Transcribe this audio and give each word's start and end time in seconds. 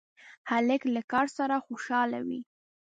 هلک 0.49 0.81
له 0.95 1.01
کار 1.11 1.27
سره 1.37 1.55
خوشحاله 1.65 2.19
وي. 2.27 2.41